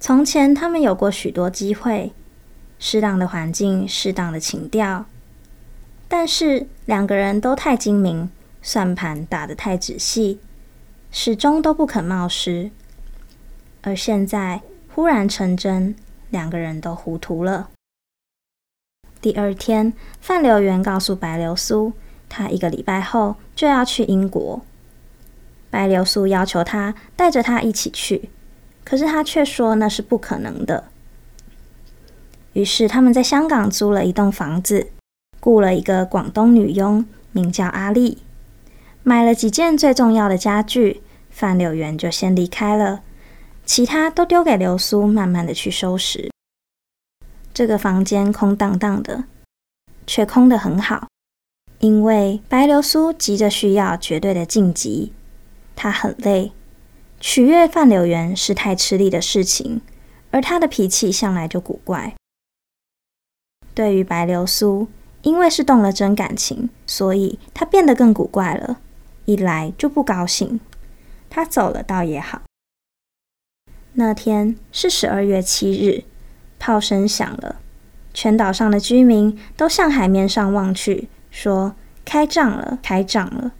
[0.00, 2.10] 从前他们有过许多机会，
[2.80, 5.06] 适当的环境，适当的情调，
[6.08, 8.28] 但是两个人都太精明，
[8.60, 10.40] 算盘打得太仔细，
[11.12, 12.72] 始终都不肯冒失。
[13.82, 14.62] 而现在
[14.96, 15.94] 忽然成真，
[16.30, 17.68] 两个人都糊涂了。
[19.20, 21.92] 第二天，范柳原告诉白流苏。
[22.30, 24.62] 他一个礼拜后就要去英国，
[25.68, 28.30] 白流苏要求他带着他一起去，
[28.84, 30.84] 可是他却说那是不可能的。
[32.54, 34.88] 于是他们在香港租了一栋房子，
[35.40, 38.22] 雇了一个广东女佣，名叫阿丽，
[39.02, 43.02] 买了几件最重要的家具，范柳原就先离开了，
[43.66, 46.30] 其他都丢给流苏慢慢的去收拾。
[47.52, 49.24] 这个房间空荡荡的，
[50.06, 51.08] 却空得很好。
[51.80, 55.12] 因为白流苏急着需要绝对的晋级，
[55.74, 56.52] 她很累，
[57.18, 59.82] 取悦范柳原是太吃力的事情，
[60.30, 62.14] 而她的脾气向来就古怪。
[63.74, 64.86] 对于白流苏，
[65.22, 68.80] 因为是动了真感情，所以她变得更古怪了，
[69.24, 70.60] 一来就不高兴。
[71.28, 72.42] 她走了倒也好。
[73.98, 76.04] 那天是十二月七日，
[76.58, 77.56] 炮声响了，
[78.12, 81.08] 全岛上的居民都向海面上望去。
[81.30, 83.52] 说：“开仗了，开仗了！”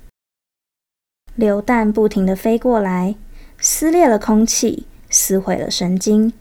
[1.35, 3.15] 流弹不停地飞过来，
[3.59, 6.35] 撕裂了空气，撕毁了神经。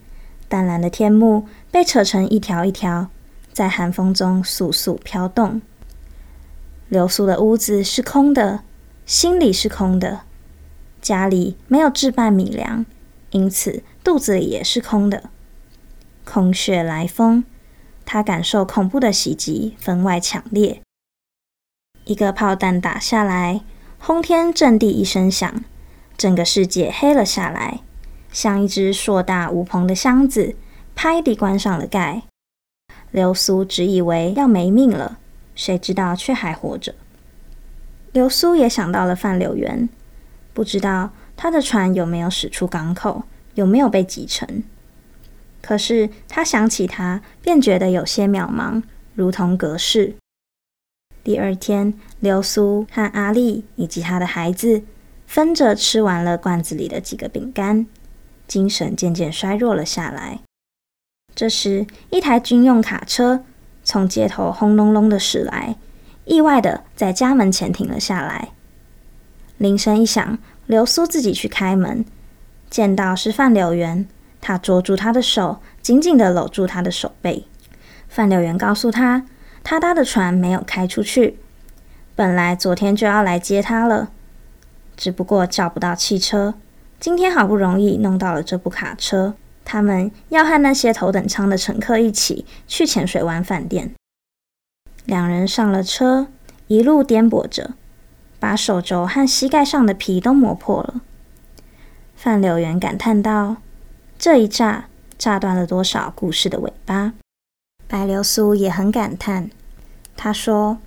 [0.50, 3.08] 淡蓝的天幕被扯成一条一条，
[3.54, 5.62] 在寒风中簌簌飘动。
[6.90, 8.60] 流苏的屋子是空的，
[9.06, 10.24] 心里是空的，
[11.02, 12.86] 家里没有置办米粮，
[13.36, 15.30] 因此肚子里也是空的。
[16.24, 17.44] 空穴来风，
[18.06, 20.82] 他感受恐怖的袭击分外强烈。
[22.06, 23.60] 一个炮弹打下来，
[24.00, 25.66] 轰天震地一声响，
[26.16, 27.82] 整个世界黑了下来，
[28.32, 30.56] 像一只硕大无朋的箱子，
[30.96, 32.22] 拍地关上了盖。
[33.12, 35.20] 流苏只以为要没命了，
[35.56, 36.96] 谁知道却还活着。
[38.14, 39.90] 流苏也想到了范柳原，
[40.54, 43.24] 不知道他的船有没有驶出港口，
[43.56, 44.64] 有没有被击沉。
[45.62, 48.84] 可是他想起他，便觉得有些渺茫，
[49.16, 50.16] 如同隔世。
[51.24, 54.84] 第二天，流苏和阿丽以及他的孩子
[55.26, 57.88] 分着吃完了罐子里的几个饼干，
[58.48, 60.42] 精神渐渐衰弱了下来。
[61.34, 63.44] 这时，一台军用卡车
[63.84, 65.76] 从街头轰隆隆的驶来，
[66.26, 68.50] 意外的在家门前停了下来。
[69.58, 72.06] 铃声一响，流苏自己去开门，
[72.70, 74.08] 见到是范柳原，
[74.42, 77.48] 他捉住他的手，紧紧的搂住他的手背。
[78.08, 79.26] 范柳原告诉他。
[79.68, 81.40] 他搭的船没有开出去，
[82.14, 84.12] 本来昨天就要来接他了，
[84.96, 86.54] 只不过叫不到汽车。
[87.00, 93.96] 今天好不容易弄到了这部卡车，他们要和那些头等舱的乘客一起去浅水湾饭店。
[95.06, 96.28] 两人上了车，
[96.68, 97.72] 一路颠簸着，
[98.46, 101.02] 把手肘和膝盖上的皮都磨破了。
[102.16, 103.56] 范柳原感叹道
[104.20, 104.86] ：“这一炸，
[105.18, 107.14] 炸断了多少故事的尾巴。”
[107.90, 109.50] 白流苏也很感叹，
[110.16, 110.78] 他说：“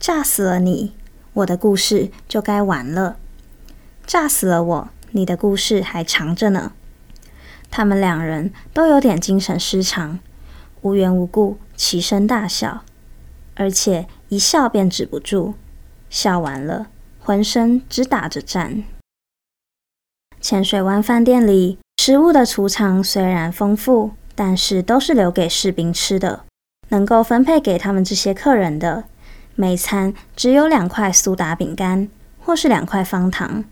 [0.00, 0.92] 炸死了你，
[1.34, 3.14] 我的故事就该完了；
[4.04, 6.72] 炸死了我，你的故事还长着呢。”
[7.70, 10.18] 他们两人都有点精神失常，
[10.80, 12.82] 无缘无故齐声大笑，
[13.54, 15.54] 而且一笑便止不住，
[16.12, 16.86] 笑完了，
[17.18, 18.84] 浑身直打着颤。
[20.40, 24.12] 浅水湾饭店里食物的储藏虽然丰富。
[24.34, 26.44] 但是都是留给士兵吃的，
[26.88, 29.04] 能够分配给他们这些客人的，
[29.54, 32.08] 每餐只有两块苏打饼干，
[32.40, 33.62] 或是两块方糖，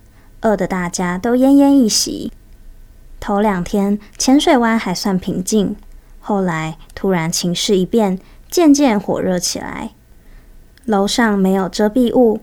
[0.43, 2.31] 饿得大家都奄奄一息。
[3.19, 5.75] 头两天浅水湾还算平静，
[6.21, 8.21] 后来突然情势一变，
[8.51, 9.93] 渐渐火热起来。
[10.91, 12.41] 楼上没有遮蔽物，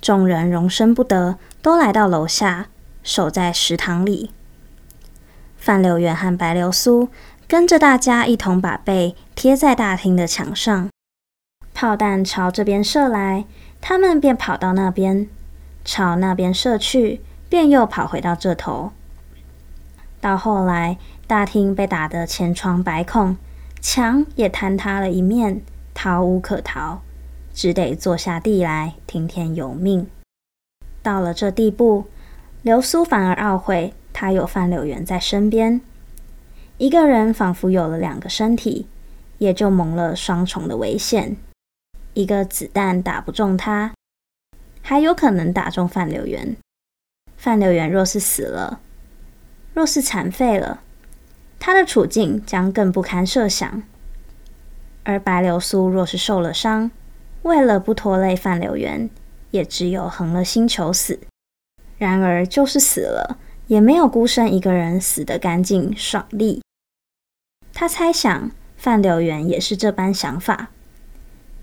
[0.00, 2.68] 众人容身不得，都来到楼下，
[3.02, 4.30] 守在食堂里。
[5.58, 7.10] 范柳原和白流苏。
[7.50, 10.88] 跟着大家一同把背贴在大厅的墙上。
[11.74, 13.44] 炮弹朝这边射来，
[13.80, 15.26] 他们便跑到那边；
[15.84, 18.92] 朝那边射去，便又跑回到这头。
[20.20, 20.96] 到后来，
[21.26, 23.36] 大厅被打得千疮百孔，
[23.80, 25.60] 墙也坍塌了一面，
[25.92, 27.02] 逃无可逃，
[27.60, 30.06] 只得坐下地来听天由命。
[31.02, 32.06] 到了这地步，
[32.62, 35.82] 流苏反而懊悔，他有范柳原在身边，
[36.78, 38.86] 一个人仿佛有了两个身体，
[39.36, 41.36] 也就蒙了双重的危险。
[42.14, 43.92] 一个子弹打不中他，
[44.80, 46.56] 还有可能打中范柳原。
[47.36, 48.80] 范柳原若是死了，
[49.74, 50.80] 若是残废了，
[51.58, 53.82] 他的处境将更不堪设想。
[55.04, 56.90] 而白流苏若是受了伤，
[57.42, 59.08] 为了不拖累范柳原，
[59.50, 61.20] 也只有横了心求死。
[61.98, 66.62] 然而，就是死了，也没有孤身一个人死得干净爽利。
[67.72, 70.68] 他猜想，范柳原也是这般想法。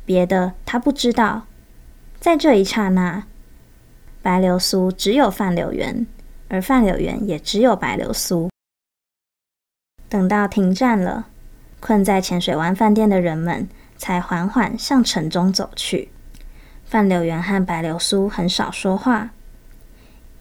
[0.05, 1.45] 别的他不知道。
[2.19, 3.25] 在这一刹那，
[4.23, 6.07] 白流苏只有范柳原，
[6.49, 8.49] 而范柳原也只有白流苏。
[10.09, 11.27] 等到停战了，
[11.79, 16.09] 困在浅水湾饭店的人们才缓缓向城中走去。
[16.85, 19.31] 范柳园和白流苏很少说话。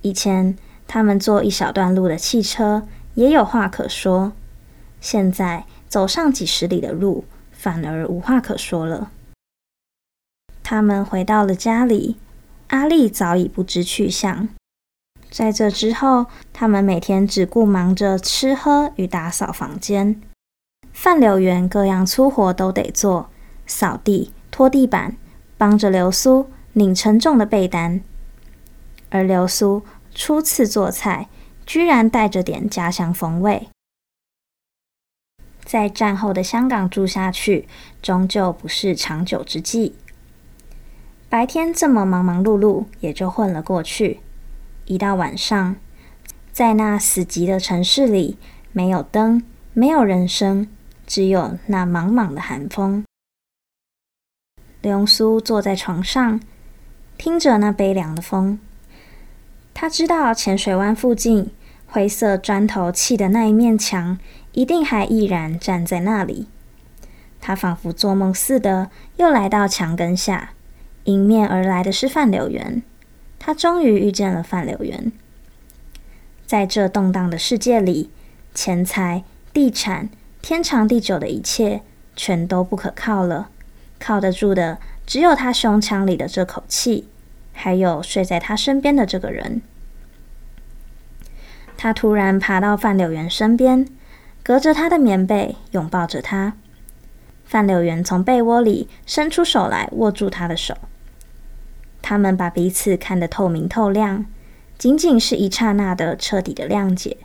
[0.02, 4.32] 以前他们坐一小段路的汽车也有话可说，
[5.00, 9.10] 现在走上几十里的路，反而无话可说了。
[10.62, 12.16] 他们回到了家里，
[12.68, 14.48] 阿丽早已不知去向。
[15.28, 20.20] 在这之后，他们每天只顾忙着吃喝与打扫房间。
[20.92, 23.28] 范柳园各样粗活都得做，
[23.66, 25.16] 扫地、拖地板。
[25.58, 28.02] 帮着流苏拧沉重的被单，
[29.08, 29.82] 而流苏
[30.14, 31.30] 初次做菜，
[31.64, 33.68] 居然带着点家乡风味。
[35.64, 37.66] 在战后的香港住下去，
[38.02, 39.94] 终究不是长久之计。
[41.30, 44.20] 白天这么忙忙碌碌，也就混了过去。
[44.84, 45.76] 一到晚上，
[46.52, 48.36] 在那死寂的城市里，
[48.72, 49.42] 没有灯，
[49.72, 50.68] 没有人声，
[51.06, 53.02] 只有那莽莽的寒风。
[54.82, 56.40] 流苏坐在床上，
[57.18, 58.58] 听着那悲凉的风。
[59.74, 61.50] 他知道浅水湾附近
[61.86, 64.18] 灰色砖头砌的那一面墙，
[64.52, 66.46] 一定还毅然站在那里。
[67.40, 70.50] 他仿佛做梦似的，又来到墙根下，
[71.04, 72.82] 迎面而来的是范柳园。
[73.38, 75.12] 他终于遇见了范柳园。
[76.46, 78.10] 在这动荡的世界里，
[78.54, 79.22] 钱财、
[79.52, 80.08] 地产、
[80.40, 81.82] 天长地久的一切，
[82.16, 83.50] 全都不可靠了。
[83.98, 87.08] 靠得住的只有他胸腔里的这口气，
[87.52, 89.62] 还有睡在他身边的这个人。
[91.76, 93.86] 他突然爬到范柳原身边，
[94.42, 96.54] 隔着他的棉被拥抱着他。
[97.44, 100.74] 范柳原从被窝里伸出手来握住他的手，
[102.02, 104.26] 他们把彼此看得透明透亮，
[104.78, 107.18] 仅仅是一刹那的彻底的谅解。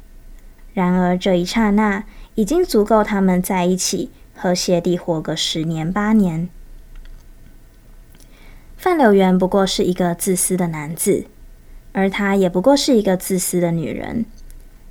[0.73, 2.03] 然而这一刹那
[2.35, 6.49] 已经足够他们在一起和谐地活个十年八年。
[8.81, 11.27] 范柳原不过是一个自私的男子，
[11.91, 14.25] 而她也不过是一个自私的女人。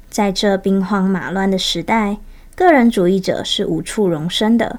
[0.09, 2.19] 在这兵荒马乱的时代，
[2.55, 4.79] 个人主义者是无处容身的。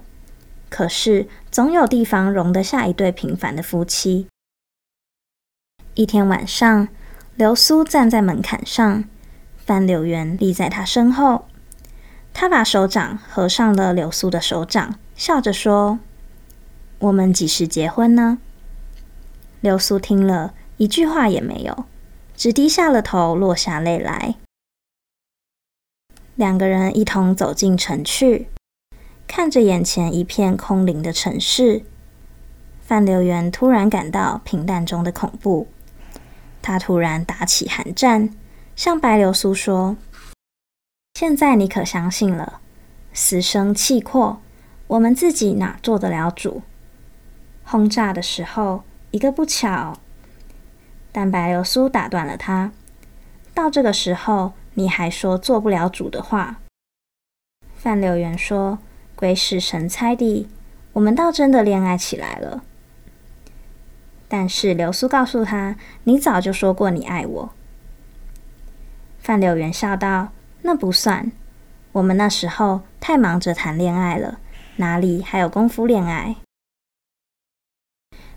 [0.70, 4.28] 可是，总有地方容得下一对平凡的夫妻。
[5.95, 6.88] 一天晚上，
[7.36, 9.03] 流苏站在门槛上，
[9.57, 11.47] 范柳原立在他身后。
[12.34, 15.99] 他把手掌合上了流苏的手掌，笑着说
[16.99, 18.38] ：“我们几时结婚呢？”
[19.62, 21.86] 流苏听了一句话也没有，
[22.36, 24.36] 只低下了头，落下泪来。
[26.34, 28.47] 两个人一同走进城去，
[29.28, 31.84] 看着眼前一片空灵的城市，
[32.82, 35.68] 范柳原突然感到平淡中的恐怖。
[36.64, 38.34] 他突然打起寒战，
[38.76, 39.95] 向白流苏说
[41.14, 42.62] ：“现在你可相信了？
[43.14, 44.41] 死生契阔，
[44.88, 46.64] 我们自己哪做得了主？
[47.64, 48.82] 轰炸的时候。”
[49.12, 49.99] 一个不巧，
[51.12, 52.72] 但白流苏打断了他。
[53.53, 56.62] 到这个时候，你还说做不了主的话？
[57.76, 58.80] 范柳原说
[59.16, 60.47] ：“鬼使神差地，
[60.93, 62.64] 我们倒真的恋爱起来了。”
[64.30, 67.53] 但是流苏告诉他：“你早就说过你爱我。”
[69.20, 70.30] 范柳原笑道
[70.64, 71.34] ：“那不算，
[71.91, 74.39] 我们那时候太忙着谈恋爱了，
[74.78, 76.38] 哪里还有功夫恋爱？”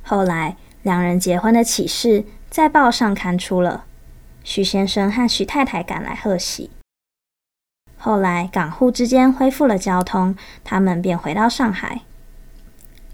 [0.03, 3.87] 后来，两人结婚的启事在报上刊出了，
[4.45, 6.71] 徐先生和徐太太赶来贺喜。
[7.97, 12.03] 后来港沪之间恢复了交通，他们便回到上海。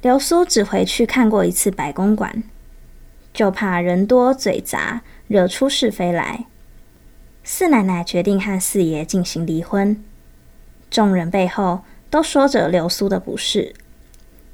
[0.03, 2.43] 流苏只回去看过一次白公馆，
[3.33, 6.47] 就怕人多嘴杂，惹出是非来。
[7.45, 10.03] 四奶奶决定和四爷进行离婚。
[10.91, 13.77] 众人背后都说着流苏的不是。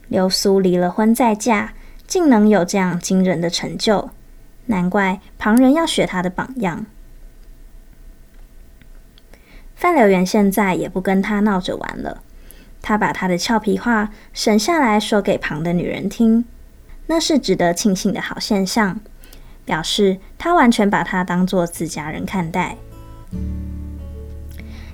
[0.09, 1.73] 流苏离了婚再嫁，
[2.07, 4.11] 竟能有这样惊人的成就，
[4.67, 6.87] 难怪旁人要学他的榜样。
[9.75, 12.23] 范柳原现在也不跟他闹着玩了。
[12.81, 16.45] 他把他的俏皮话省下来说给旁的女人听，
[17.07, 19.01] 那是值得庆幸的好现象，
[19.65, 22.77] 表示他完全把她当作自家人看待。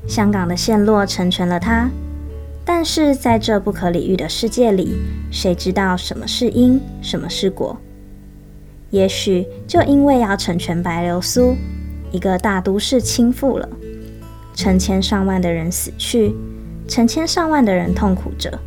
[0.08, 1.90] 香港的陷落成全了他，
[2.64, 4.96] 但是在这不可理喻的世界里，
[5.30, 7.76] 谁知道什么是因，什么是果？
[8.90, 11.56] 也许就因为要成全白流苏，
[12.10, 13.68] 一个大都市倾覆了，
[14.54, 16.34] 成千上万的人死去。
[16.88, 18.58] 成千上万的人痛苦着，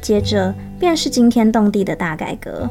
[0.00, 2.68] 接着便是惊天动地的大改革。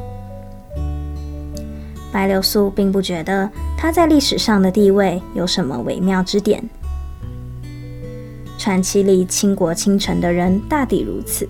[2.10, 3.48] 白流苏并不觉得
[3.78, 6.68] 她在历史上的地位有什么微妙之点。
[8.60, 11.48] 传奇里倾国倾城的人大抵如此，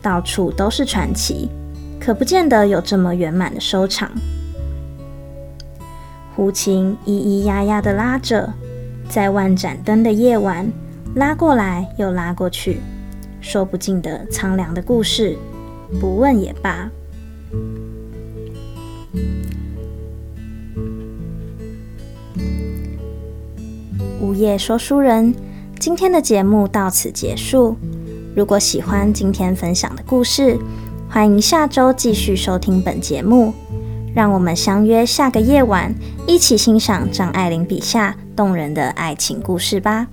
[0.00, 1.50] 到处都是传奇，
[1.98, 4.08] 可不见得有这么圆满的收场。
[6.36, 8.54] 胡琴咿咿呀呀的拉着，
[9.08, 10.70] 在万盏灯的夜晚。
[11.16, 12.78] 拉过来又拉过去，
[13.40, 15.36] 说不尽的苍凉的故事，
[16.00, 16.88] 不问也罢。
[24.20, 25.34] 午夜说书人，
[25.82, 27.76] 今天的节目到此结束。
[28.36, 30.56] 如果喜欢今天分享的故事，
[31.10, 33.52] 欢迎下周继续收听本节目。
[34.14, 35.92] 让我们相约下个夜晚，
[36.24, 40.06] 一起欣赏张爱玲笔下动人的爱情故事吧。